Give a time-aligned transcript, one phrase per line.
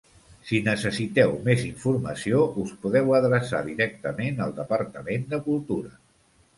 [0.51, 5.99] Si necessiteu més informació, us podeu adreçar directament al Departament de Cultura.